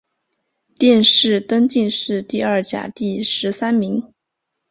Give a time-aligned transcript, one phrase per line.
[0.79, 4.03] 殿试登进士第二甲第十三名。